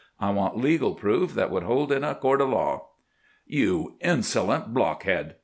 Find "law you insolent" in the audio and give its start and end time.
2.49-4.73